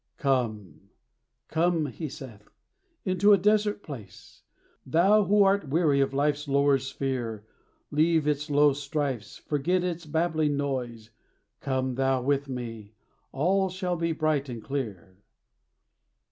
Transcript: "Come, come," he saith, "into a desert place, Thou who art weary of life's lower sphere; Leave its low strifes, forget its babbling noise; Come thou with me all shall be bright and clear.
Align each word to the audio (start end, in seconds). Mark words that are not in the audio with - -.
"Come, 0.17 0.89
come," 1.47 1.85
he 1.85 2.09
saith, 2.09 2.49
"into 3.05 3.33
a 3.33 3.37
desert 3.37 3.83
place, 3.83 4.41
Thou 4.83 5.25
who 5.25 5.43
art 5.43 5.69
weary 5.69 6.01
of 6.01 6.11
life's 6.11 6.47
lower 6.47 6.79
sphere; 6.79 7.45
Leave 7.91 8.27
its 8.27 8.49
low 8.49 8.73
strifes, 8.73 9.37
forget 9.37 9.83
its 9.83 10.07
babbling 10.07 10.57
noise; 10.57 11.11
Come 11.59 11.93
thou 11.93 12.19
with 12.23 12.49
me 12.49 12.93
all 13.31 13.69
shall 13.69 13.95
be 13.95 14.11
bright 14.11 14.49
and 14.49 14.63
clear. 14.63 15.17